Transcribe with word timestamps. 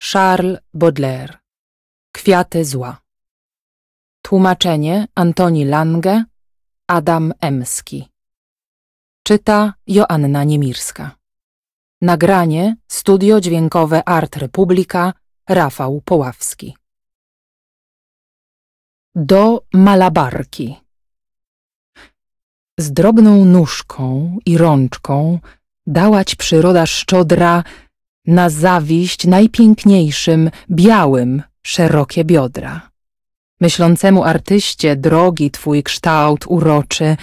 Charles 0.00 0.58
Baudelaire. 0.74 1.38
Kwiaty 2.12 2.64
zła. 2.64 3.00
Tłumaczenie 4.22 5.06
Antoni 5.14 5.64
Lange 5.64 6.24
Adam 6.86 7.32
Emski. 7.40 8.08
Czyta 9.22 9.74
Joanna 9.86 10.44
Niemirska. 10.44 11.16
Nagranie 12.02 12.76
Studio 12.88 13.40
Dźwiękowe 13.40 14.08
Art 14.08 14.36
Republika 14.36 15.12
Rafał 15.48 16.00
Poławski. 16.04 16.76
Do 19.14 19.62
malabarki. 19.72 20.76
Z 22.78 22.92
drobną 22.92 23.44
nóżką 23.44 24.38
i 24.46 24.58
rączką 24.58 25.38
dałać 25.86 26.34
przyroda 26.34 26.86
szczodra 26.86 27.64
na 28.28 28.50
zawiść 28.50 29.26
najpiękniejszym, 29.26 30.50
białym, 30.70 31.42
szerokie 31.62 32.24
biodra. 32.24 32.90
Myślącemu 33.60 34.24
artyście 34.24 34.96
drogi 34.96 35.50
twój 35.50 35.82
kształt 35.82 36.44
uroczy, 36.46 37.16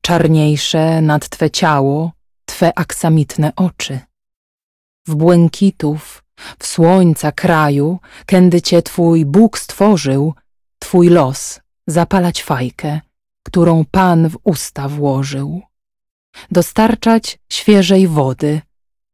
czarniejsze 0.00 1.02
nad 1.02 1.28
twe 1.28 1.50
ciało, 1.50 2.12
twe 2.44 2.78
aksamitne 2.78 3.52
oczy. 3.56 4.00
W 5.06 5.14
błękitów, 5.14 6.24
w 6.58 6.66
słońca 6.66 7.32
kraju, 7.32 7.98
kędy 8.26 8.62
cię 8.62 8.82
twój 8.82 9.26
Bóg 9.26 9.58
stworzył, 9.58 10.34
twój 10.78 11.08
los 11.08 11.60
zapalać 11.86 12.42
fajkę, 12.42 13.00
którą 13.42 13.84
Pan 13.90 14.28
w 14.28 14.38
usta 14.44 14.88
włożył. 14.88 15.62
Dostarczać 16.50 17.38
świeżej 17.52 18.08
wody, 18.08 18.60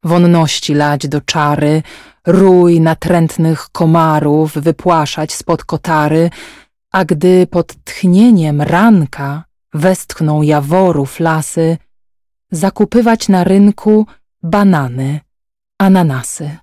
wonności 0.05 0.75
lać 0.75 1.09
do 1.09 1.21
czary, 1.21 1.83
rój 2.27 2.81
natrętnych 2.81 3.69
komarów 3.73 4.53
wypłaszać 4.55 5.33
spod 5.33 5.65
kotary, 5.65 6.31
a 6.93 7.05
gdy 7.05 7.47
pod 7.47 7.85
tchnieniem 7.85 8.63
ranka 8.63 9.45
westchną 9.75 10.43
jaworów 10.43 11.21
lasy, 11.21 11.77
zakupywać 12.51 13.29
na 13.29 13.45
rynku 13.45 14.07
banany, 14.43 15.21
ananasy. 15.79 16.57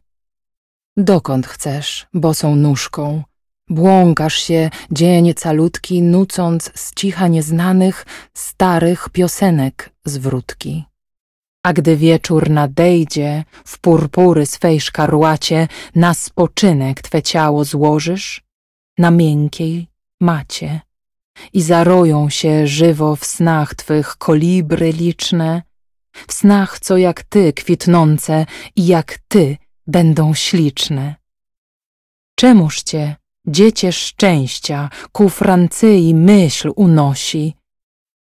Dokąd 0.98 1.48
chcesz, 1.48 2.08
bosą 2.14 2.56
nóżką, 2.56 3.24
błąkasz 3.70 4.36
się 4.36 4.70
dzień 4.92 5.34
calutki, 5.34 6.02
nucąc 6.02 6.72
z 6.76 6.94
cicha 6.94 7.28
nieznanych, 7.28 8.06
starych 8.34 9.10
piosenek 9.10 9.90
zwrótki. 10.06 10.86
A 11.66 11.74
gdy 11.74 11.98
wieczór 11.98 12.50
nadejdzie, 12.50 13.44
w 13.66 13.80
purpury 13.80 14.46
swej 14.46 14.82
szkarłacie, 14.82 15.68
na 15.96 16.14
spoczynek 16.14 17.02
twe 17.02 17.22
ciało 17.22 17.64
złożysz, 17.64 18.44
na 18.98 19.12
miękkiej 19.12 19.88
macie. 20.22 20.82
I 21.54 21.62
zaroją 21.62 22.30
się 22.30 22.68
żywo 22.68 23.16
w 23.16 23.26
snach 23.26 23.76
twych 23.76 24.18
kolibry 24.18 24.92
liczne, 24.92 25.62
w 26.28 26.34
snach, 26.34 26.80
co 26.80 26.98
jak 26.98 27.24
ty 27.24 27.54
kwitnące 27.54 28.46
i 28.76 28.86
jak 28.88 29.20
ty 29.28 29.58
będą 29.88 30.34
śliczne. 30.34 31.16
Czemuż 32.36 32.84
cię, 32.84 33.16
dziecię 33.48 33.92
szczęścia, 33.92 34.90
ku 35.12 35.30
Francyi 35.30 36.16
myśl 36.16 36.72
unosi, 36.76 37.56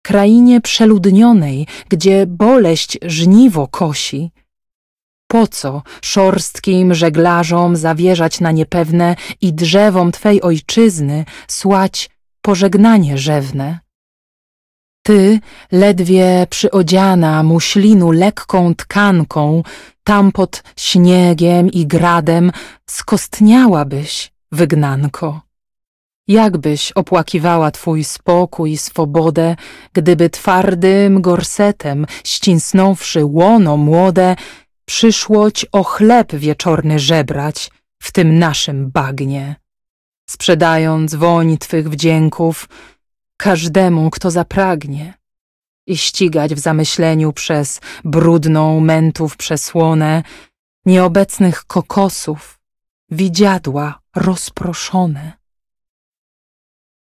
krainie 0.04 0.62
przeludnionej, 0.62 1.68
gdzie 1.90 2.26
boleść 2.28 2.98
żniwo 3.06 3.68
kosi. 3.68 4.32
Po 5.28 5.48
co 5.48 5.82
szorstkim 6.02 6.94
żeglarzom 6.94 7.76
zawierzać 7.76 8.40
na 8.40 8.52
niepewne 8.52 9.16
i 9.42 9.54
drzewom 9.54 10.12
Twej 10.12 10.42
ojczyzny 10.42 11.26
słać 11.48 12.10
pożegnanie 12.42 13.18
rzewne? 13.18 13.80
Ty, 15.06 15.40
ledwie 15.72 16.48
przyodziana 16.50 17.44
muślinu 17.44 18.12
lekką 18.12 18.76
tkanką, 18.76 19.64
tam 20.04 20.32
pod 20.32 20.64
śniegiem 20.78 21.70
i 21.72 21.88
gradem 21.88 22.52
skostniałabyś, 22.90 24.32
wygnanko. 24.52 25.42
Jakbyś 26.28 26.92
opłakiwała 26.92 27.72
twój 27.72 28.04
spokój 28.04 28.72
i 28.72 28.78
swobodę, 28.78 29.56
gdyby 29.94 30.30
twardym 30.30 31.22
gorsetem, 31.22 32.06
ścisnąwszy 32.24 33.26
łono 33.26 33.78
młode, 33.78 34.36
przyszłoć 34.86 35.66
o 35.72 35.84
chleb 35.84 36.36
wieczorny 36.36 37.00
żebrać 37.00 37.72
w 38.02 38.12
tym 38.12 38.40
naszym 38.40 38.92
bagnie, 38.92 39.56
sprzedając 40.30 41.16
woń 41.16 41.58
twych 41.58 41.90
wdzięków 41.90 42.70
każdemu, 43.38 44.10
kto 44.10 44.32
zapragnie 44.32 45.14
i 45.88 45.98
ścigać 45.98 46.56
w 46.56 46.60
zamyśleniu 46.60 47.34
przez 47.34 47.82
brudną 48.04 48.80
mentów 48.80 49.38
przesłonę 49.38 50.24
nieobecnych 50.86 51.66
kokosów, 51.66 52.60
widziadła 53.12 54.00
rozproszone. 54.16 55.43